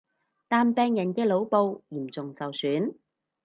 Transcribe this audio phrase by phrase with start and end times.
[0.47, 2.95] 但病人嘅腦部嚴重受損